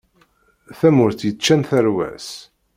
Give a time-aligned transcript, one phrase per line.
[0.77, 2.29] Tamurt yeččan tarwa-s.